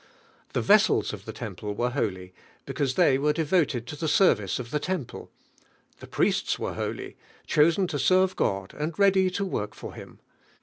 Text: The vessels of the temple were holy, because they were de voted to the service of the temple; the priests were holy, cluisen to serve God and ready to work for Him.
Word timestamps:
The 0.53 0.63
vessels 0.63 1.13
of 1.13 1.25
the 1.25 1.31
temple 1.31 1.75
were 1.75 1.91
holy, 1.91 2.33
because 2.65 2.95
they 2.95 3.19
were 3.19 3.33
de 3.33 3.45
voted 3.45 3.85
to 3.85 3.95
the 3.95 4.07
service 4.07 4.57
of 4.57 4.71
the 4.71 4.79
temple; 4.79 5.29
the 5.99 6.07
priests 6.07 6.57
were 6.57 6.73
holy, 6.73 7.17
cluisen 7.47 7.85
to 7.89 7.99
serve 7.99 8.35
God 8.35 8.73
and 8.75 8.97
ready 8.97 9.29
to 9.29 9.45
work 9.45 9.75
for 9.75 9.93
Him. 9.93 10.19